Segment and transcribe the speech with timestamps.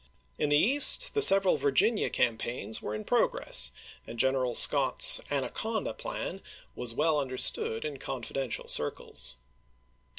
[0.39, 3.71] In the East the several Virginia campaigns were in progress,
[4.07, 6.41] and General Scott's" anaconda" plan
[6.75, 9.35] was well understood in confidential circles.